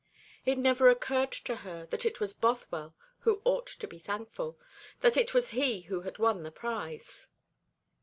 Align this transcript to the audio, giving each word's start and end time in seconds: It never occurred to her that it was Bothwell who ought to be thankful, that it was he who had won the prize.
It 0.47 0.57
never 0.57 0.89
occurred 0.89 1.31
to 1.31 1.57
her 1.57 1.85
that 1.85 2.07
it 2.07 2.19
was 2.19 2.33
Bothwell 2.33 2.95
who 3.19 3.39
ought 3.45 3.67
to 3.67 3.87
be 3.87 3.99
thankful, 3.99 4.57
that 5.01 5.15
it 5.15 5.35
was 5.35 5.49
he 5.49 5.81
who 5.81 6.01
had 6.01 6.17
won 6.17 6.41
the 6.41 6.51
prize. 6.51 7.27